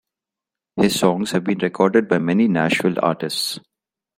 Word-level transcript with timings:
His 0.77 0.99
songs 0.99 1.29
have 1.29 1.43
been 1.43 1.59
recorded 1.59 2.07
by 2.07 2.17
many 2.17 2.47
Nashville 2.47 2.97
artists. 3.03 3.59